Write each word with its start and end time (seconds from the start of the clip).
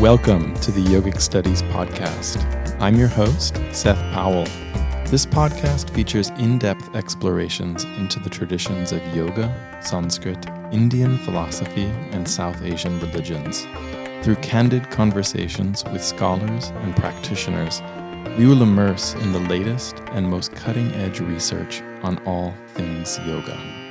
Welcome 0.00 0.52
to 0.56 0.70
the 0.70 0.82
Yogic 0.82 1.22
Studies 1.22 1.62
Podcast. 1.62 2.44
I'm 2.82 2.96
your 2.96 3.08
host, 3.08 3.58
Seth 3.72 3.96
Powell. 4.12 4.44
This 5.06 5.24
podcast 5.24 5.88
features 5.88 6.28
in 6.36 6.58
depth 6.58 6.94
explorations 6.94 7.84
into 7.84 8.20
the 8.20 8.28
traditions 8.28 8.92
of 8.92 9.00
yoga, 9.16 9.80
Sanskrit, 9.80 10.46
Indian 10.70 11.16
philosophy, 11.16 11.86
and 12.10 12.28
South 12.28 12.62
Asian 12.62 13.00
religions. 13.00 13.66
Through 14.22 14.36
candid 14.42 14.90
conversations 14.90 15.82
with 15.84 16.04
scholars 16.04 16.72
and 16.82 16.94
practitioners, 16.94 17.80
we 18.36 18.44
will 18.44 18.62
immerse 18.62 19.14
in 19.14 19.32
the 19.32 19.40
latest 19.40 19.96
and 20.12 20.28
most 20.28 20.52
cutting 20.52 20.92
edge 20.92 21.20
research 21.20 21.80
on 22.02 22.18
all 22.26 22.54
things 22.74 23.18
yoga. 23.20 23.85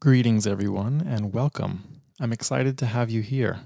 Greetings, 0.00 0.46
everyone, 0.46 1.02
and 1.04 1.34
welcome. 1.34 2.00
I'm 2.20 2.32
excited 2.32 2.78
to 2.78 2.86
have 2.86 3.10
you 3.10 3.20
here 3.20 3.62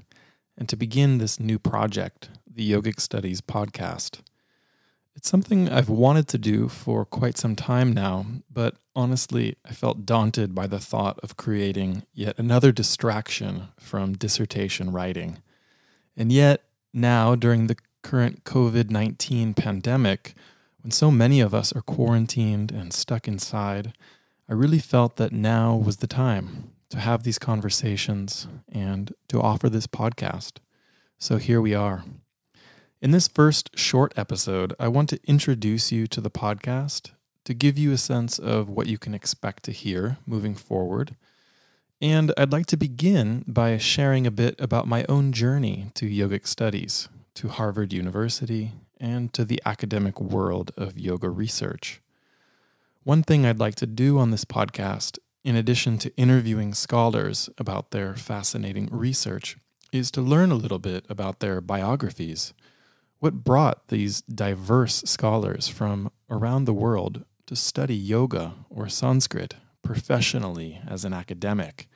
and 0.57 0.67
to 0.71 0.77
begin 0.77 1.19
this 1.19 1.39
new 1.39 1.59
project, 1.59 2.31
the 2.51 2.73
Yogic 2.73 3.01
Studies 3.01 3.43
podcast. 3.43 4.21
It's 5.15 5.29
something 5.29 5.69
I've 5.69 5.91
wanted 5.91 6.29
to 6.29 6.39
do 6.39 6.69
for 6.69 7.05
quite 7.05 7.37
some 7.37 7.55
time 7.55 7.93
now, 7.93 8.25
but 8.51 8.77
honestly, 8.97 9.57
I 9.67 9.75
felt 9.75 10.07
daunted 10.07 10.55
by 10.55 10.67
the 10.67 10.81
thought 10.81 11.21
of 11.23 11.37
creating 11.37 12.05
yet 12.15 12.39
another 12.39 12.73
distraction 12.73 13.69
from 13.79 14.15
dissertation 14.15 14.91
writing. 14.91 15.43
And 16.17 16.33
yet, 16.33 16.63
now, 16.95 17.35
during 17.35 17.67
the 17.67 17.77
current 18.01 18.45
COVID 18.45 18.91
19 18.91 19.53
pandemic, 19.53 20.33
when 20.81 20.93
so 20.93 21.11
many 21.11 21.43
of 21.43 21.53
us 21.53 21.75
are 21.75 21.83
quarantined 21.83 22.73
and 22.73 22.95
stuck 22.95 23.29
inside, 23.29 23.93
I 24.49 24.55
really 24.55 24.81
felt 24.81 25.17
that 25.17 25.33
now 25.33 25.77
was 25.77 25.99
the 25.99 26.07
time 26.07 26.73
to 26.91 26.99
have 26.99 27.23
these 27.23 27.39
conversations 27.39 28.49
and 28.71 29.15
to 29.29 29.41
offer 29.41 29.69
this 29.69 29.87
podcast. 29.87 30.59
So 31.19 31.39
here 31.39 31.61
we 31.61 31.75
are. 31.75 32.05
In 33.01 33.13
this 33.13 33.29
first 33.29 33.79
short 33.79 34.13
episode, 34.17 34.75
I 34.79 34.89
want 34.89 35.09
to 35.11 35.21
introduce 35.25 35.91
you 35.91 36.07
to 36.09 36.21
the 36.21 36.31
podcast 36.31 37.13
to 37.45 37.55
give 37.55 37.79
you 37.79 37.93
a 37.93 37.99
sense 37.99 38.39
of 38.39 38.69
what 38.69 38.89
you 38.89 38.99
can 38.99 39.15
expect 39.15 39.63
to 39.65 39.73
hear 39.73 40.19
moving 40.27 40.55
forward. 40.55 41.17
And 42.01 42.33
I'd 42.37 42.53
like 42.53 42.67
to 42.67 42.77
begin 42.77 43.45
by 43.47 43.79
sharing 43.79 44.27
a 44.27 44.31
bit 44.31 44.57
about 44.59 44.89
my 44.89 45.05
own 45.09 45.33
journey 45.33 45.87
to 45.95 46.07
yogic 46.07 46.47
studies, 46.47 47.09
to 47.35 47.49
Harvard 47.49 47.93
University, 47.93 48.73
and 49.01 49.33
to 49.33 49.45
the 49.45 49.63
academic 49.65 50.21
world 50.21 50.73
of 50.77 50.99
yoga 50.99 51.31
research. 51.31 52.01
One 53.05 53.25
thing 53.25 53.45
I'd 53.45 53.59
like 53.59 53.75
to 53.77 53.87
do 53.87 54.21
on 54.21 54.31
this 54.31 54.45
podcast, 54.45 55.19
in 55.43 55.57
addition 55.57 55.99
to 55.99 56.17
interviewing 56.17 56.73
scholars 56.73 57.51
about 57.59 57.91
their 57.91 58.15
fascinating 58.15 58.89
research, 58.93 59.57
is 59.91 60.13
to 60.13 60.23
learn 60.23 60.53
a 60.53 60.57
little 60.57 60.79
bit 60.79 61.05
about 61.09 61.41
their 61.41 61.61
biographies. 61.61 62.55
What 63.19 63.43
brought 63.43 63.89
these 63.89 64.23
diverse 64.23 65.03
scholars 65.05 65.67
from 65.67 66.13
around 66.31 66.65
the 66.65 66.73
world 66.73 67.25
to 67.47 67.57
study 67.57 67.97
yoga 67.97 68.55
or 68.71 68.89
Sanskrit 68.89 69.57
professionally 69.83 70.81
as 70.87 71.05
an 71.05 71.13
academic, 71.13 71.89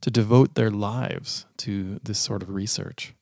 to 0.00 0.10
devote 0.10 0.54
their 0.54 0.70
lives 0.70 1.44
to 1.58 2.00
this 2.02 2.18
sort 2.18 2.42
of 2.42 2.48
research? 2.48 3.12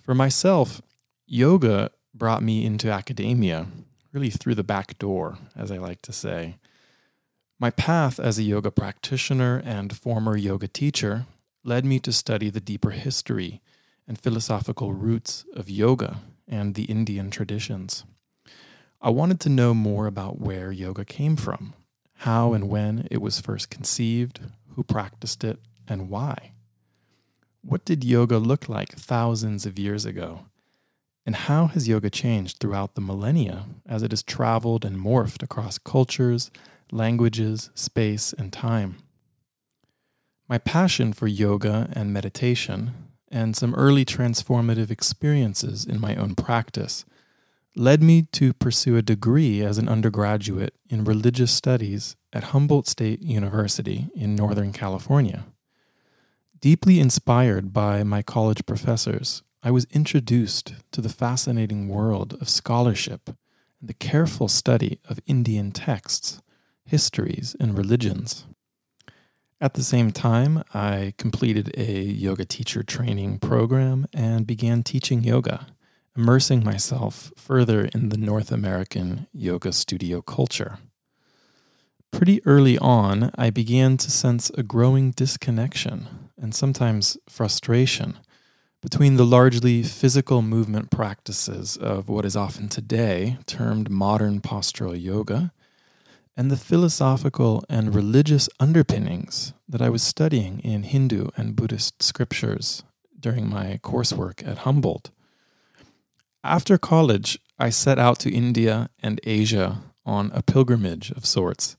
For 0.00 0.14
myself, 0.14 0.80
yoga 1.26 1.90
brought 2.14 2.44
me 2.44 2.64
into 2.64 2.92
academia 2.92 3.66
really 4.14 4.30
through 4.30 4.54
the 4.54 4.62
back 4.62 4.96
door, 4.98 5.36
as 5.56 5.72
I 5.72 5.78
like 5.78 6.00
to 6.02 6.12
say. 6.12 6.54
My 7.58 7.70
path 7.70 8.20
as 8.20 8.38
a 8.38 8.44
yoga 8.44 8.70
practitioner 8.70 9.60
and 9.64 9.96
former 9.96 10.36
yoga 10.36 10.68
teacher 10.68 11.26
led 11.64 11.84
me 11.84 11.98
to 11.98 12.12
study 12.12 12.48
the 12.48 12.60
deeper 12.60 12.90
history 12.90 13.60
and 14.06 14.20
philosophical 14.20 14.92
roots 14.92 15.44
of 15.54 15.68
yoga 15.68 16.20
and 16.46 16.74
the 16.74 16.84
Indian 16.84 17.30
traditions. 17.30 18.04
I 19.00 19.10
wanted 19.10 19.40
to 19.40 19.48
know 19.48 19.74
more 19.74 20.06
about 20.06 20.40
where 20.40 20.70
yoga 20.70 21.04
came 21.04 21.36
from, 21.36 21.74
how 22.18 22.52
and 22.52 22.68
when 22.68 23.08
it 23.10 23.20
was 23.20 23.40
first 23.40 23.68
conceived, 23.68 24.40
who 24.76 24.84
practiced 24.84 25.42
it, 25.42 25.58
and 25.88 26.08
why. 26.08 26.52
What 27.62 27.84
did 27.84 28.04
yoga 28.04 28.38
look 28.38 28.68
like 28.68 28.92
thousands 28.92 29.66
of 29.66 29.78
years 29.78 30.04
ago? 30.04 30.46
And 31.26 31.36
how 31.36 31.68
has 31.68 31.88
yoga 31.88 32.10
changed 32.10 32.58
throughout 32.58 32.94
the 32.94 33.00
millennia 33.00 33.64
as 33.86 34.02
it 34.02 34.12
has 34.12 34.22
traveled 34.22 34.84
and 34.84 34.98
morphed 34.98 35.42
across 35.42 35.78
cultures, 35.78 36.50
languages, 36.90 37.70
space, 37.74 38.34
and 38.34 38.52
time? 38.52 38.98
My 40.48 40.58
passion 40.58 41.14
for 41.14 41.26
yoga 41.26 41.88
and 41.94 42.12
meditation, 42.12 42.92
and 43.30 43.56
some 43.56 43.74
early 43.74 44.04
transformative 44.04 44.90
experiences 44.90 45.86
in 45.86 45.98
my 45.98 46.14
own 46.16 46.34
practice, 46.34 47.06
led 47.74 48.02
me 48.02 48.22
to 48.32 48.52
pursue 48.52 48.96
a 48.96 49.02
degree 49.02 49.62
as 49.62 49.78
an 49.78 49.88
undergraduate 49.88 50.74
in 50.88 51.04
religious 51.04 51.50
studies 51.50 52.14
at 52.32 52.44
Humboldt 52.44 52.86
State 52.86 53.22
University 53.22 54.08
in 54.14 54.36
Northern 54.36 54.72
California. 54.72 55.44
Deeply 56.60 57.00
inspired 57.00 57.72
by 57.72 58.04
my 58.04 58.22
college 58.22 58.64
professors, 58.66 59.42
I 59.66 59.70
was 59.70 59.86
introduced 59.92 60.74
to 60.92 61.00
the 61.00 61.08
fascinating 61.08 61.88
world 61.88 62.36
of 62.38 62.50
scholarship 62.50 63.28
and 63.80 63.88
the 63.88 63.94
careful 63.94 64.46
study 64.46 65.00
of 65.08 65.20
Indian 65.24 65.72
texts, 65.72 66.42
histories, 66.84 67.56
and 67.58 67.78
religions. 67.78 68.44
At 69.62 69.72
the 69.72 69.82
same 69.82 70.12
time, 70.12 70.64
I 70.74 71.14
completed 71.16 71.72
a 71.78 72.02
yoga 72.02 72.44
teacher 72.44 72.82
training 72.82 73.38
program 73.38 74.04
and 74.12 74.46
began 74.46 74.82
teaching 74.82 75.24
yoga, 75.24 75.68
immersing 76.14 76.62
myself 76.62 77.32
further 77.34 77.86
in 77.86 78.10
the 78.10 78.18
North 78.18 78.52
American 78.52 79.28
yoga 79.32 79.72
studio 79.72 80.20
culture. 80.20 80.76
Pretty 82.10 82.44
early 82.44 82.76
on, 82.80 83.30
I 83.36 83.48
began 83.48 83.96
to 83.96 84.10
sense 84.10 84.50
a 84.58 84.62
growing 84.62 85.12
disconnection 85.12 86.28
and 86.36 86.54
sometimes 86.54 87.16
frustration 87.30 88.18
between 88.84 89.16
the 89.16 89.24
largely 89.24 89.82
physical 89.82 90.42
movement 90.42 90.90
practices 90.90 91.74
of 91.78 92.10
what 92.10 92.26
is 92.26 92.36
often 92.36 92.68
today 92.68 93.38
termed 93.46 93.88
modern 93.88 94.42
postural 94.42 94.94
yoga 95.02 95.50
and 96.36 96.50
the 96.50 96.56
philosophical 96.58 97.64
and 97.70 97.94
religious 97.94 98.46
underpinnings 98.60 99.54
that 99.66 99.80
I 99.80 99.88
was 99.88 100.02
studying 100.02 100.60
in 100.60 100.82
Hindu 100.82 101.28
and 101.34 101.56
Buddhist 101.56 102.02
scriptures 102.02 102.84
during 103.18 103.48
my 103.48 103.80
coursework 103.82 104.46
at 104.46 104.58
Humboldt. 104.58 105.10
After 106.44 106.76
college, 106.76 107.38
I 107.58 107.70
set 107.70 107.98
out 107.98 108.18
to 108.18 108.30
India 108.30 108.90
and 109.02 109.18
Asia 109.24 109.78
on 110.04 110.30
a 110.34 110.42
pilgrimage 110.42 111.10
of 111.12 111.24
sorts 111.24 111.78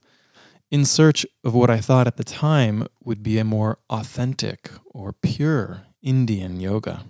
in 0.72 0.84
search 0.84 1.24
of 1.44 1.54
what 1.54 1.70
I 1.70 1.78
thought 1.80 2.08
at 2.08 2.16
the 2.16 2.24
time 2.24 2.88
would 3.04 3.22
be 3.22 3.38
a 3.38 3.44
more 3.44 3.78
authentic 3.88 4.70
or 4.86 5.12
pure 5.12 5.84
Indian 6.06 6.60
yoga. 6.60 7.04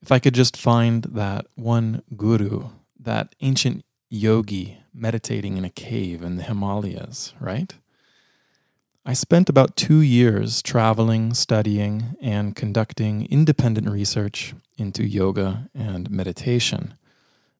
If 0.00 0.10
I 0.10 0.18
could 0.18 0.34
just 0.34 0.56
find 0.56 1.04
that 1.04 1.46
one 1.54 2.02
guru, 2.16 2.70
that 2.98 3.34
ancient 3.40 3.84
yogi 4.08 4.78
meditating 4.94 5.58
in 5.58 5.64
a 5.64 5.70
cave 5.70 6.22
in 6.22 6.36
the 6.36 6.42
Himalayas, 6.42 7.34
right? 7.38 7.74
I 9.04 9.12
spent 9.12 9.50
about 9.50 9.76
two 9.76 10.00
years 10.00 10.62
traveling, 10.62 11.34
studying, 11.34 12.16
and 12.20 12.56
conducting 12.56 13.26
independent 13.30 13.90
research 13.90 14.54
into 14.78 15.06
yoga 15.06 15.68
and 15.74 16.10
meditation, 16.10 16.94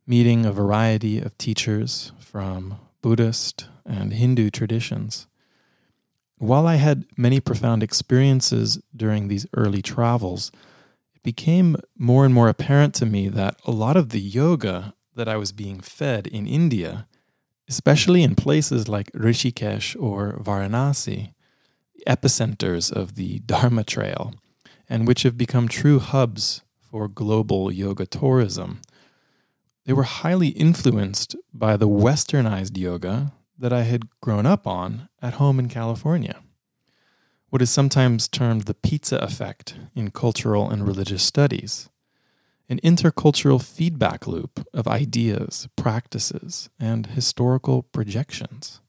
meeting 0.07 0.47
a 0.47 0.53
variety 0.53 1.21
of 1.21 1.37
teachers 1.37 2.13
from 2.19 2.79
Buddhist 3.03 3.67
and 3.85 4.15
Hindu 4.15 4.49
traditions. 4.49 5.27
While 6.39 6.69
I 6.69 6.77
had 6.77 7.05
many 7.17 7.41
profound 7.41 7.83
experiences 7.83 8.81
during 8.95 9.27
these 9.27 9.47
early 9.55 9.83
travels, 9.83 10.53
it 11.15 11.23
became 11.25 11.77
more 11.97 12.25
and 12.25 12.33
more 12.33 12.49
apparent 12.49 12.95
to 12.95 13.07
me 13.07 13.29
that 13.29 13.57
a 13.65 13.73
lot 13.73 13.97
of 13.97 14.11
the 14.11 14.21
yoga 14.21 14.95
that 15.17 15.29
I 15.29 15.37
was 15.37 15.51
being 15.51 15.81
fed 15.81 16.29
in 16.29 16.47
India, 16.47 17.09
especially 17.69 18.23
in 18.23 18.37
places 18.37 18.89
like 18.89 19.11
Rishikesh 19.13 20.01
or 20.01 20.39
Varanasi, 20.41 21.35
epicenters 22.07 22.93
of 22.93 23.17
the 23.17 23.39
Dharma 23.47 23.83
Trail, 23.83 24.33
and 24.89 25.09
which 25.09 25.25
have 25.25 25.37
become 25.37 25.67
true 25.67 25.99
hubs 25.99 26.63
for 26.81 27.09
global 27.09 27.73
yoga 27.73 28.07
tourism, 28.07 28.81
they 29.87 29.93
were 29.93 30.05
highly 30.05 30.49
influenced 30.49 31.35
by 31.53 31.77
the 31.77 31.89
westernized 31.89 32.79
yoga 32.79 33.33
that 33.59 33.73
I 33.73 33.83
had 33.83 34.09
grown 34.21 34.47
up 34.47 34.67
on 34.67 35.09
at 35.21 35.35
home 35.35 35.59
in 35.59 35.69
California. 35.69 36.41
What 37.51 37.63
is 37.63 37.71
sometimes 37.71 38.29
termed 38.29 38.63
the 38.63 38.75
pizza 38.75 39.17
effect 39.17 39.77
in 39.95 40.11
cultural 40.11 40.71
and 40.71 40.87
religious 40.87 41.23
studies 41.23 41.89
an 42.71 42.79
intercultural 42.85 43.63
feedback 43.63 44.27
loop 44.27 44.67
of 44.75 44.87
ideas, 44.87 45.69
practices, 45.77 46.69
and 46.79 47.07
historical 47.07 47.83
projections. 47.83 48.81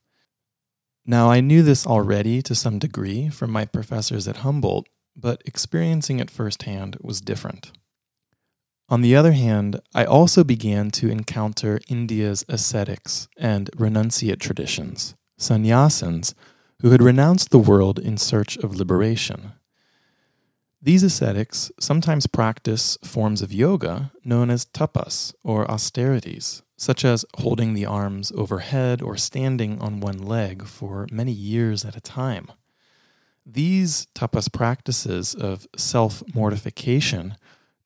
Now, 1.06 1.32
I 1.32 1.40
knew 1.40 1.64
this 1.64 1.88
already 1.88 2.42
to 2.42 2.56
some 2.56 2.78
degree 2.78 3.30
from 3.30 3.52
my 3.52 3.66
professors 3.66 4.28
at 4.28 4.38
Humboldt, 4.38 4.90
but 5.16 5.42
experiencing 5.46 6.20
it 6.20 6.30
firsthand 6.30 6.98
was 7.02 7.22
different. 7.22 7.72
On 8.92 9.02
the 9.02 9.16
other 9.16 9.34
hand, 9.34 9.80
I 9.94 10.04
also 10.04 10.44
began 10.44 10.90
to 10.92 11.10
encounter 11.10 11.80
India's 11.88 12.44
ascetics 12.50 13.28
and 13.38 13.70
renunciate 13.78 14.40
traditions, 14.40 15.14
sannyasins, 15.38 16.34
who 16.82 16.90
had 16.90 17.02
renounced 17.02 17.52
the 17.52 17.60
world 17.60 18.00
in 18.00 18.18
search 18.18 18.58
of 18.58 18.76
liberation. 18.76 19.52
These 20.82 21.04
ascetics 21.04 21.72
sometimes 21.80 22.26
practice 22.26 22.98
forms 23.04 23.44
of 23.44 23.54
yoga 23.54 24.12
known 24.24 24.50
as 24.50 24.66
tapas 24.66 25.36
or 25.44 25.70
austerities, 25.70 26.64
such 26.76 27.06
as 27.06 27.26
holding 27.38 27.76
the 27.76 27.86
arms 27.86 28.32
overhead 28.34 29.04
or 29.04 29.18
standing 29.18 29.80
on 29.82 30.00
one 30.00 30.18
leg 30.18 30.66
for 30.66 31.06
many 31.12 31.34
years 31.34 31.86
at 31.86 31.98
a 31.98 32.02
time. 32.02 32.48
These 33.46 34.08
tapas 34.16 34.52
practices 34.52 35.36
of 35.36 35.68
self 35.76 36.24
mortification 36.34 37.36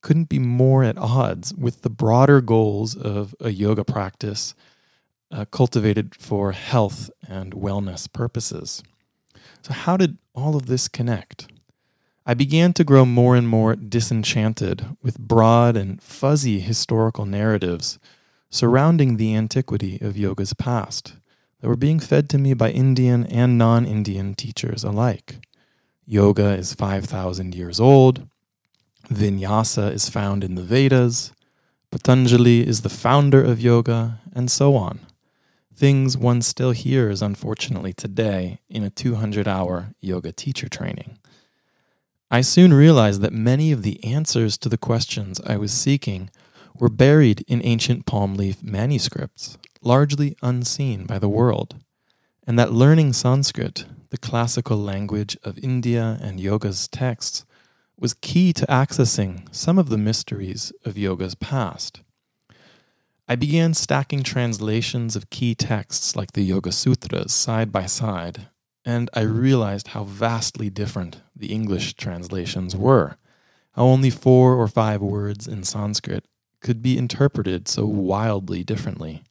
couldn't 0.03 0.29
be 0.29 0.37
more 0.37 0.83
at 0.83 0.97
odds 0.99 1.53
with 1.55 1.81
the 1.81 1.89
broader 1.89 2.41
goals 2.41 2.95
of 2.95 3.33
a 3.39 3.49
yoga 3.49 3.83
practice 3.83 4.53
uh, 5.31 5.45
cultivated 5.45 6.13
for 6.13 6.51
health 6.51 7.09
and 7.27 7.53
wellness 7.53 8.11
purposes. 8.11 8.83
So, 9.63 9.73
how 9.73 9.97
did 9.97 10.19
all 10.35 10.55
of 10.55 10.67
this 10.67 10.87
connect? 10.87 11.47
I 12.25 12.35
began 12.35 12.71
to 12.73 12.83
grow 12.83 13.05
more 13.05 13.35
and 13.35 13.47
more 13.47 13.75
disenchanted 13.75 14.85
with 15.01 15.19
broad 15.19 15.75
and 15.75 16.01
fuzzy 16.01 16.59
historical 16.59 17.25
narratives 17.25 17.97
surrounding 18.49 19.17
the 19.17 19.35
antiquity 19.35 19.97
of 19.99 20.17
yoga's 20.17 20.53
past 20.53 21.15
that 21.59 21.67
were 21.67 21.75
being 21.75 21.99
fed 21.99 22.29
to 22.29 22.37
me 22.37 22.53
by 22.53 22.69
Indian 22.69 23.25
and 23.25 23.57
non 23.57 23.85
Indian 23.85 24.35
teachers 24.35 24.83
alike. 24.83 25.39
Yoga 26.05 26.49
is 26.51 26.73
5,000 26.73 27.55
years 27.55 27.79
old. 27.79 28.27
Vinyasa 29.13 29.91
is 29.91 30.09
found 30.09 30.43
in 30.43 30.55
the 30.55 30.61
Vedas. 30.61 31.31
Patanjali 31.91 32.67
is 32.67 32.81
the 32.81 32.89
founder 32.89 33.43
of 33.43 33.61
yoga, 33.61 34.19
and 34.33 34.49
so 34.49 34.75
on. 34.75 34.99
Things 35.75 36.17
one 36.17 36.41
still 36.41 36.71
hears, 36.71 37.21
unfortunately, 37.21 37.93
today 37.93 38.59
in 38.69 38.83
a 38.83 38.89
200 38.89 39.47
hour 39.47 39.93
yoga 39.99 40.31
teacher 40.31 40.69
training. 40.69 41.17
I 42.29 42.41
soon 42.41 42.73
realized 42.73 43.21
that 43.21 43.33
many 43.33 43.71
of 43.71 43.83
the 43.83 44.03
answers 44.03 44.57
to 44.59 44.69
the 44.69 44.77
questions 44.77 45.39
I 45.45 45.57
was 45.57 45.71
seeking 45.71 46.29
were 46.79 46.89
buried 46.89 47.43
in 47.47 47.61
ancient 47.63 48.05
palm 48.05 48.35
leaf 48.35 48.63
manuscripts, 48.63 49.57
largely 49.81 50.35
unseen 50.41 51.05
by 51.05 51.19
the 51.19 51.29
world, 51.29 51.75
and 52.47 52.57
that 52.57 52.73
learning 52.73 53.13
Sanskrit, 53.13 53.85
the 54.09 54.17
classical 54.17 54.77
language 54.77 55.37
of 55.43 55.59
India 55.59 56.17
and 56.21 56.39
yoga's 56.39 56.87
texts, 56.87 57.45
was 57.97 58.13
key 58.13 58.53
to 58.53 58.65
accessing 58.65 59.53
some 59.53 59.77
of 59.77 59.89
the 59.89 59.97
mysteries 59.97 60.71
of 60.85 60.97
yoga's 60.97 61.35
past. 61.35 62.01
I 63.27 63.35
began 63.35 63.73
stacking 63.73 64.23
translations 64.23 65.15
of 65.15 65.29
key 65.29 65.55
texts 65.55 66.15
like 66.15 66.33
the 66.33 66.43
Yoga 66.43 66.73
Sutras 66.73 67.31
side 67.31 67.71
by 67.71 67.85
side, 67.85 68.47
and 68.83 69.09
I 69.13 69.21
realized 69.21 69.89
how 69.89 70.03
vastly 70.03 70.69
different 70.69 71.21
the 71.33 71.53
English 71.53 71.93
translations 71.93 72.75
were, 72.75 73.15
how 73.71 73.83
only 73.83 74.09
four 74.09 74.55
or 74.55 74.67
five 74.67 75.01
words 75.01 75.47
in 75.47 75.63
Sanskrit 75.63 76.25
could 76.59 76.81
be 76.81 76.97
interpreted 76.97 77.69
so 77.69 77.85
wildly 77.85 78.63
differently. 78.63 79.23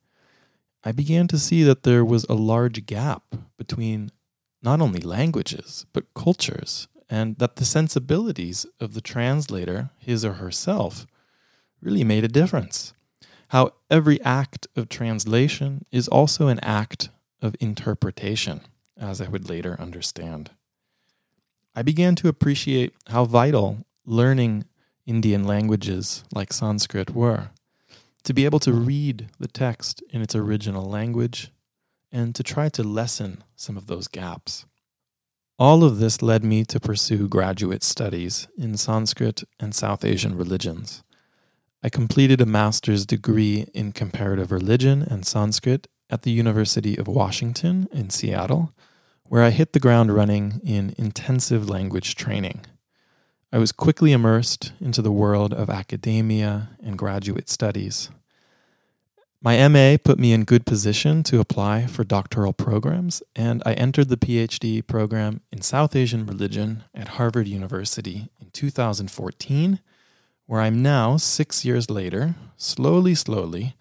I 0.82 0.92
began 0.92 1.28
to 1.28 1.38
see 1.38 1.62
that 1.62 1.82
there 1.82 2.04
was 2.04 2.24
a 2.24 2.34
large 2.34 2.86
gap 2.86 3.22
between 3.58 4.10
not 4.62 4.80
only 4.80 5.00
languages, 5.00 5.84
but 5.92 6.14
cultures 6.14 6.88
and 7.12 7.36
that 7.36 7.56
the 7.56 7.64
sensibilities 7.66 8.64
of 8.80 8.94
the 8.94 9.02
translator, 9.02 9.90
his 9.98 10.24
or 10.24 10.32
herself, 10.32 11.06
really 11.82 12.04
made 12.04 12.24
a 12.24 12.28
difference. 12.28 12.94
How 13.48 13.74
every 13.90 14.18
act 14.22 14.66
of 14.76 14.88
translation 14.88 15.84
is 15.92 16.08
also 16.08 16.48
an 16.48 16.58
act 16.60 17.10
of 17.42 17.54
interpretation, 17.60 18.62
as 18.96 19.20
I 19.20 19.28
would 19.28 19.50
later 19.50 19.76
understand. 19.78 20.52
I 21.76 21.82
began 21.82 22.14
to 22.14 22.28
appreciate 22.28 22.94
how 23.08 23.26
vital 23.26 23.84
learning 24.06 24.64
Indian 25.04 25.44
languages 25.44 26.24
like 26.34 26.50
Sanskrit 26.50 27.10
were. 27.10 27.50
To 28.24 28.32
be 28.32 28.46
able 28.46 28.60
to 28.60 28.72
read 28.72 29.28
the 29.38 29.48
text 29.48 30.02
in 30.08 30.22
its 30.22 30.34
original 30.34 30.88
language 30.88 31.50
and 32.10 32.34
to 32.36 32.42
try 32.42 32.70
to 32.70 32.82
lessen 32.82 33.44
some 33.54 33.76
of 33.76 33.86
those 33.86 34.08
gaps. 34.08 34.64
All 35.58 35.84
of 35.84 35.98
this 35.98 36.22
led 36.22 36.44
me 36.44 36.64
to 36.64 36.80
pursue 36.80 37.28
graduate 37.28 37.82
studies 37.82 38.48
in 38.56 38.76
Sanskrit 38.76 39.44
and 39.60 39.74
South 39.74 40.04
Asian 40.04 40.36
religions. 40.36 41.02
I 41.82 41.88
completed 41.88 42.40
a 42.40 42.46
master's 42.46 43.04
degree 43.04 43.66
in 43.74 43.92
comparative 43.92 44.50
religion 44.50 45.02
and 45.02 45.26
Sanskrit 45.26 45.88
at 46.08 46.22
the 46.22 46.30
University 46.30 46.96
of 46.96 47.06
Washington 47.06 47.86
in 47.92 48.08
Seattle, 48.08 48.72
where 49.24 49.42
I 49.42 49.50
hit 49.50 49.72
the 49.72 49.80
ground 49.80 50.14
running 50.14 50.60
in 50.64 50.94
intensive 50.96 51.68
language 51.68 52.14
training. 52.14 52.64
I 53.52 53.58
was 53.58 53.72
quickly 53.72 54.12
immersed 54.12 54.72
into 54.80 55.02
the 55.02 55.12
world 55.12 55.52
of 55.52 55.68
academia 55.68 56.70
and 56.82 56.96
graduate 56.96 57.50
studies. 57.50 58.10
My 59.44 59.66
MA 59.66 59.96
put 59.96 60.20
me 60.20 60.32
in 60.32 60.44
good 60.44 60.64
position 60.64 61.24
to 61.24 61.40
apply 61.40 61.88
for 61.88 62.04
doctoral 62.04 62.52
programs, 62.52 63.24
and 63.34 63.60
I 63.66 63.72
entered 63.72 64.08
the 64.08 64.16
PhD 64.16 64.86
program 64.86 65.40
in 65.50 65.62
South 65.62 65.96
Asian 65.96 66.24
religion 66.24 66.84
at 66.94 67.18
Harvard 67.18 67.48
University 67.48 68.28
in 68.40 68.50
2014, 68.52 69.80
where 70.46 70.60
I'm 70.60 70.80
now, 70.80 71.16
six 71.16 71.64
years 71.64 71.90
later, 71.90 72.36
slowly, 72.56 73.16
slowly, 73.16 73.74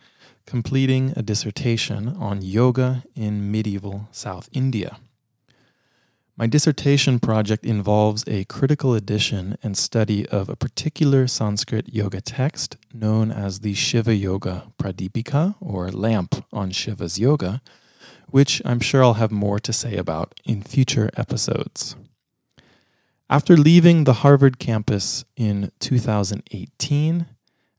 completing 0.47 1.13
a 1.15 1.21
dissertation 1.21 2.07
on 2.07 2.41
yoga 2.41 3.03
in 3.13 3.51
medieval 3.51 4.07
South 4.11 4.49
India. 4.51 4.97
My 6.41 6.47
dissertation 6.47 7.19
project 7.19 7.63
involves 7.67 8.23
a 8.25 8.45
critical 8.45 8.95
edition 8.95 9.59
and 9.61 9.77
study 9.77 10.27
of 10.29 10.49
a 10.49 10.55
particular 10.55 11.27
Sanskrit 11.27 11.93
yoga 11.93 12.19
text 12.19 12.77
known 12.91 13.29
as 13.29 13.59
the 13.59 13.75
Shiva 13.75 14.15
Yoga 14.15 14.73
Pradipika, 14.79 15.53
or 15.61 15.91
Lamp 15.91 16.43
on 16.51 16.71
Shiva's 16.71 17.19
Yoga, 17.19 17.61
which 18.31 18.59
I'm 18.65 18.79
sure 18.79 19.03
I'll 19.03 19.21
have 19.21 19.29
more 19.29 19.59
to 19.59 19.71
say 19.71 19.97
about 19.97 20.33
in 20.43 20.63
future 20.63 21.11
episodes. 21.15 21.95
After 23.29 23.55
leaving 23.55 24.05
the 24.05 24.25
Harvard 24.25 24.57
campus 24.57 25.23
in 25.37 25.71
2018, 25.80 27.27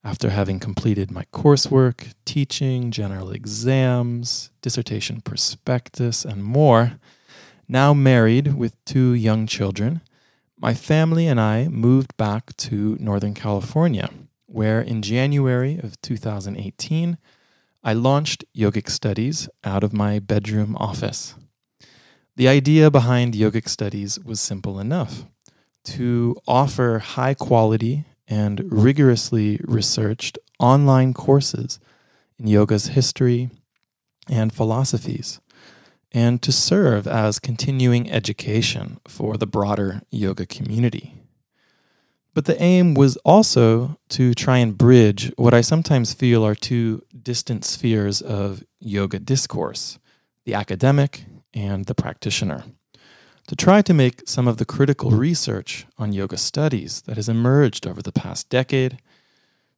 after 0.04 0.30
having 0.30 0.60
completed 0.60 1.10
my 1.10 1.24
coursework, 1.32 2.14
teaching, 2.24 2.92
general 2.92 3.32
exams, 3.32 4.52
dissertation 4.60 5.20
prospectus, 5.20 6.24
and 6.24 6.44
more, 6.44 7.00
now 7.68 7.94
married 7.94 8.54
with 8.54 8.82
two 8.84 9.14
young 9.14 9.46
children, 9.46 10.00
my 10.58 10.74
family 10.74 11.26
and 11.26 11.40
I 11.40 11.68
moved 11.68 12.16
back 12.16 12.56
to 12.58 12.96
Northern 13.00 13.34
California, 13.34 14.10
where 14.46 14.80
in 14.80 15.02
January 15.02 15.78
of 15.82 16.00
2018, 16.02 17.18
I 17.82 17.92
launched 17.92 18.44
yogic 18.56 18.88
studies 18.88 19.48
out 19.64 19.82
of 19.82 19.92
my 19.92 20.20
bedroom 20.20 20.76
office. 20.76 21.34
The 22.36 22.48
idea 22.48 22.90
behind 22.90 23.34
yogic 23.34 23.68
studies 23.68 24.18
was 24.20 24.40
simple 24.40 24.78
enough 24.78 25.26
to 25.84 26.36
offer 26.46 27.00
high 27.00 27.34
quality 27.34 28.04
and 28.28 28.62
rigorously 28.72 29.60
researched 29.64 30.38
online 30.58 31.12
courses 31.12 31.80
in 32.38 32.46
yoga's 32.46 32.86
history 32.88 33.50
and 34.28 34.54
philosophies 34.54 35.40
and 36.12 36.42
to 36.42 36.52
serve 36.52 37.06
as 37.06 37.38
continuing 37.38 38.10
education 38.10 39.00
for 39.08 39.36
the 39.36 39.46
broader 39.46 40.02
yoga 40.10 40.46
community. 40.46 41.14
But 42.34 42.46
the 42.46 42.60
aim 42.62 42.94
was 42.94 43.16
also 43.18 43.98
to 44.10 44.34
try 44.34 44.58
and 44.58 44.76
bridge 44.76 45.32
what 45.36 45.52
I 45.52 45.60
sometimes 45.60 46.14
feel 46.14 46.44
are 46.46 46.54
two 46.54 47.04
distant 47.20 47.64
spheres 47.64 48.22
of 48.22 48.64
yoga 48.80 49.18
discourse 49.18 49.98
the 50.44 50.54
academic 50.54 51.24
and 51.54 51.84
the 51.84 51.94
practitioner. 51.94 52.64
To 53.46 53.54
try 53.54 53.80
to 53.82 53.94
make 53.94 54.22
some 54.26 54.48
of 54.48 54.56
the 54.56 54.64
critical 54.64 55.10
research 55.12 55.86
on 55.98 56.12
yoga 56.12 56.36
studies 56.36 57.02
that 57.02 57.16
has 57.16 57.28
emerged 57.28 57.86
over 57.86 58.02
the 58.02 58.10
past 58.10 58.48
decade, 58.48 58.98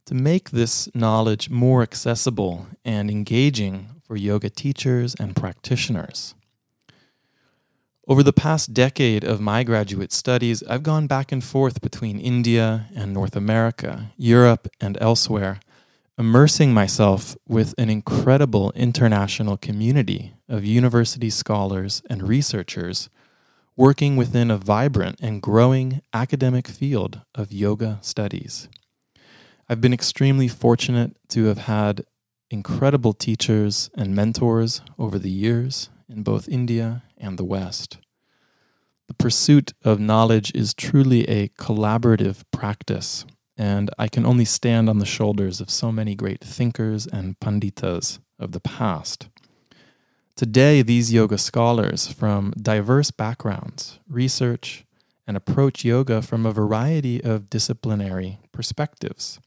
to 0.06 0.14
make 0.14 0.50
this 0.50 0.88
knowledge 0.94 1.50
more 1.50 1.82
accessible 1.82 2.66
and 2.84 3.10
engaging 3.10 4.00
for 4.06 4.16
yoga 4.16 4.50
teachers 4.50 5.14
and 5.18 5.34
practitioners. 5.34 6.34
Over 8.06 8.22
the 8.22 8.34
past 8.34 8.74
decade 8.74 9.24
of 9.24 9.40
my 9.40 9.64
graduate 9.64 10.12
studies, 10.12 10.62
I've 10.64 10.82
gone 10.82 11.06
back 11.06 11.32
and 11.32 11.42
forth 11.42 11.80
between 11.80 12.20
India 12.20 12.86
and 12.94 13.14
North 13.14 13.34
America, 13.34 14.12
Europe 14.18 14.68
and 14.78 14.98
elsewhere, 15.00 15.60
immersing 16.18 16.74
myself 16.74 17.34
with 17.48 17.74
an 17.78 17.88
incredible 17.88 18.72
international 18.72 19.56
community 19.56 20.34
of 20.50 20.66
university 20.66 21.30
scholars 21.30 22.02
and 22.10 22.28
researchers 22.28 23.08
working 23.74 24.16
within 24.16 24.50
a 24.50 24.58
vibrant 24.58 25.18
and 25.20 25.40
growing 25.40 26.02
academic 26.12 26.68
field 26.68 27.22
of 27.34 27.52
yoga 27.52 27.98
studies. 28.02 28.68
I've 29.66 29.80
been 29.80 29.94
extremely 29.94 30.46
fortunate 30.46 31.16
to 31.28 31.44
have 31.46 31.56
had 31.56 32.04
incredible 32.50 33.14
teachers 33.14 33.88
and 33.96 34.14
mentors 34.14 34.82
over 34.98 35.18
the 35.18 35.30
years 35.30 35.88
in 36.06 36.22
both 36.22 36.50
India 36.50 37.02
and 37.16 37.38
the 37.38 37.44
West. 37.44 37.96
The 39.08 39.14
pursuit 39.14 39.72
of 39.82 39.98
knowledge 39.98 40.52
is 40.54 40.74
truly 40.74 41.26
a 41.30 41.48
collaborative 41.48 42.42
practice, 42.50 43.24
and 43.56 43.88
I 43.98 44.08
can 44.08 44.26
only 44.26 44.44
stand 44.44 44.90
on 44.90 44.98
the 44.98 45.06
shoulders 45.06 45.62
of 45.62 45.70
so 45.70 45.90
many 45.90 46.14
great 46.14 46.44
thinkers 46.44 47.06
and 47.06 47.40
panditas 47.40 48.18
of 48.38 48.52
the 48.52 48.60
past. 48.60 49.28
Today, 50.36 50.82
these 50.82 51.10
yoga 51.10 51.38
scholars 51.38 52.06
from 52.06 52.52
diverse 52.60 53.10
backgrounds 53.10 53.98
research 54.10 54.84
and 55.26 55.38
approach 55.38 55.86
yoga 55.86 56.20
from 56.20 56.44
a 56.44 56.52
variety 56.52 57.24
of 57.24 57.48
disciplinary 57.48 58.40
perspectives 58.52 59.40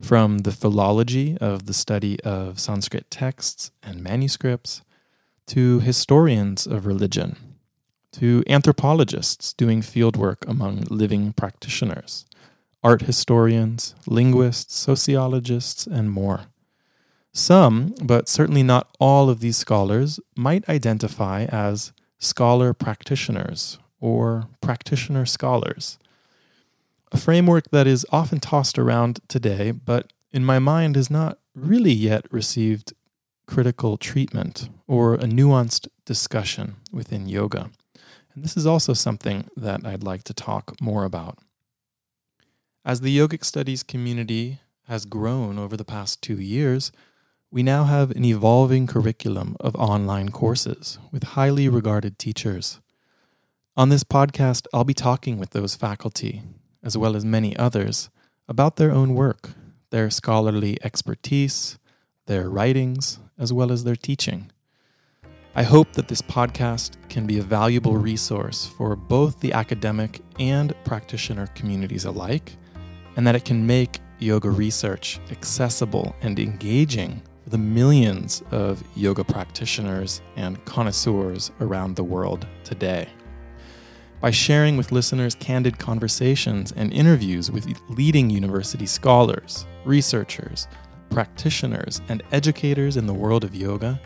from 0.00 0.38
the 0.38 0.52
philology 0.52 1.36
of 1.38 1.66
the 1.66 1.74
study 1.74 2.18
of 2.20 2.58
Sanskrit 2.58 3.10
texts 3.10 3.70
and 3.82 4.02
manuscripts, 4.02 4.82
to 5.46 5.80
historians 5.80 6.66
of 6.66 6.86
religion, 6.86 7.36
to 8.12 8.42
anthropologists 8.48 9.52
doing 9.52 9.82
fieldwork 9.82 10.46
among 10.48 10.82
living 10.90 11.32
practitioners, 11.32 12.24
art 12.82 13.02
historians, 13.02 13.94
linguists, 14.06 14.76
sociologists, 14.76 15.86
and 15.86 16.10
more. 16.10 16.42
Some, 17.32 17.94
but 18.02 18.28
certainly 18.28 18.62
not 18.62 18.88
all 18.98 19.28
of 19.28 19.40
these 19.40 19.56
scholars, 19.56 20.18
might 20.36 20.68
identify 20.68 21.44
as 21.44 21.92
scholar 22.18 22.72
practitioners 22.72 23.78
or 24.00 24.48
practitioner 24.60 25.26
scholars 25.26 25.98
a 27.12 27.18
framework 27.18 27.70
that 27.70 27.86
is 27.86 28.06
often 28.10 28.40
tossed 28.40 28.78
around 28.78 29.20
today, 29.28 29.72
but 29.72 30.12
in 30.32 30.44
my 30.44 30.58
mind 30.58 30.96
has 30.96 31.10
not 31.10 31.38
really 31.54 31.92
yet 31.92 32.24
received 32.30 32.92
critical 33.46 33.96
treatment 33.96 34.68
or 34.86 35.14
a 35.14 35.24
nuanced 35.24 35.88
discussion 36.04 36.76
within 36.92 37.26
yoga. 37.26 37.70
And 38.34 38.44
this 38.44 38.56
is 38.56 38.66
also 38.66 38.94
something 38.94 39.48
that 39.56 39.84
I'd 39.84 40.04
like 40.04 40.22
to 40.24 40.34
talk 40.34 40.80
more 40.80 41.04
about. 41.04 41.38
As 42.84 43.00
the 43.00 43.16
yogic 43.16 43.44
studies 43.44 43.82
community 43.82 44.60
has 44.86 45.04
grown 45.04 45.58
over 45.58 45.76
the 45.76 45.84
past 45.84 46.22
two 46.22 46.40
years, 46.40 46.92
we 47.50 47.64
now 47.64 47.84
have 47.84 48.12
an 48.12 48.24
evolving 48.24 48.86
curriculum 48.86 49.56
of 49.58 49.74
online 49.74 50.28
courses 50.28 50.98
with 51.10 51.34
highly 51.34 51.68
regarded 51.68 52.18
teachers. 52.18 52.80
On 53.76 53.88
this 53.88 54.04
podcast, 54.04 54.66
I'll 54.72 54.84
be 54.84 54.94
talking 54.94 55.38
with 55.38 55.50
those 55.50 55.74
faculty 55.74 56.42
as 56.82 56.96
well 56.96 57.16
as 57.16 57.24
many 57.24 57.56
others, 57.56 58.10
about 58.48 58.76
their 58.76 58.90
own 58.90 59.14
work, 59.14 59.50
their 59.90 60.10
scholarly 60.10 60.78
expertise, 60.82 61.78
their 62.26 62.48
writings, 62.48 63.18
as 63.38 63.52
well 63.52 63.72
as 63.72 63.84
their 63.84 63.96
teaching. 63.96 64.50
I 65.54 65.64
hope 65.64 65.92
that 65.94 66.08
this 66.08 66.22
podcast 66.22 66.92
can 67.08 67.26
be 67.26 67.38
a 67.38 67.42
valuable 67.42 67.96
resource 67.96 68.66
for 68.66 68.94
both 68.94 69.40
the 69.40 69.52
academic 69.52 70.20
and 70.38 70.72
practitioner 70.84 71.48
communities 71.48 72.04
alike, 72.04 72.56
and 73.16 73.26
that 73.26 73.34
it 73.34 73.44
can 73.44 73.66
make 73.66 74.00
yoga 74.20 74.50
research 74.50 75.18
accessible 75.30 76.14
and 76.22 76.38
engaging 76.38 77.22
for 77.42 77.50
the 77.50 77.58
millions 77.58 78.42
of 78.50 78.82
yoga 78.94 79.24
practitioners 79.24 80.20
and 80.36 80.64
connoisseurs 80.66 81.50
around 81.60 81.96
the 81.96 82.04
world 82.04 82.46
today 82.62 83.08
by 84.20 84.30
sharing 84.30 84.76
with 84.76 84.92
listeners 84.92 85.34
candid 85.34 85.78
conversations 85.78 86.72
and 86.72 86.92
interviews 86.92 87.50
with 87.50 87.66
leading 87.88 88.28
university 88.28 88.86
scholars, 88.86 89.66
researchers, 89.84 90.68
practitioners, 91.08 92.00
and 92.08 92.22
educators 92.32 92.96
in 92.96 93.06
the 93.06 93.14
world 93.14 93.44
of 93.44 93.54
yoga, 93.54 94.00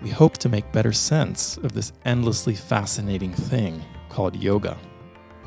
we 0.00 0.10
hope 0.10 0.38
to 0.38 0.48
make 0.48 0.70
better 0.72 0.92
sense 0.92 1.56
of 1.58 1.72
this 1.72 1.92
endlessly 2.04 2.54
fascinating 2.54 3.34
thing 3.34 3.82
called 4.08 4.36
yoga. 4.36 4.78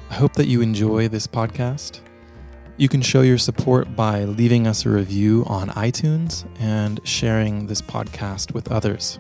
I 0.09 0.15
hope 0.15 0.33
that 0.33 0.47
you 0.47 0.61
enjoy 0.61 1.07
this 1.07 1.25
podcast. 1.25 2.01
You 2.75 2.89
can 2.89 3.01
show 3.01 3.21
your 3.21 3.37
support 3.37 3.95
by 3.95 4.25
leaving 4.25 4.67
us 4.67 4.85
a 4.85 4.89
review 4.89 5.45
on 5.47 5.69
iTunes 5.69 6.45
and 6.59 6.99
sharing 7.05 7.67
this 7.67 7.81
podcast 7.81 8.53
with 8.53 8.71
others. 8.71 9.19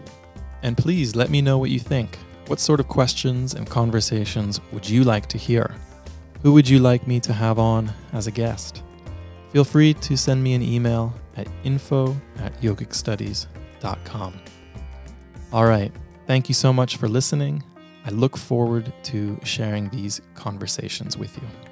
And 0.63 0.77
please 0.77 1.15
let 1.15 1.29
me 1.29 1.41
know 1.41 1.57
what 1.57 1.69
you 1.69 1.79
think. 1.79 2.17
What 2.47 2.59
sort 2.59 2.79
of 2.79 2.87
questions 2.87 3.53
and 3.53 3.69
conversations 3.69 4.59
would 4.71 4.89
you 4.89 5.03
like 5.03 5.27
to 5.27 5.37
hear? 5.37 5.75
Who 6.41 6.53
would 6.53 6.67
you 6.67 6.79
like 6.79 7.07
me 7.07 7.19
to 7.21 7.33
have 7.33 7.59
on 7.59 7.91
as 8.13 8.27
a 8.27 8.31
guest? 8.31 8.83
Feel 9.51 9.63
free 9.63 9.93
to 9.95 10.17
send 10.17 10.43
me 10.43 10.53
an 10.53 10.61
email 10.61 11.13
at 11.37 11.47
info 11.63 12.15
at 12.39 12.59
yogicstudies.com. 12.61 14.33
All 15.53 15.65
right. 15.65 15.91
Thank 16.27 16.49
you 16.49 16.55
so 16.55 16.71
much 16.71 16.97
for 16.97 17.07
listening. 17.07 17.63
I 18.05 18.09
look 18.09 18.37
forward 18.37 18.91
to 19.03 19.39
sharing 19.43 19.89
these 19.89 20.21
conversations 20.33 21.17
with 21.17 21.35
you. 21.37 21.70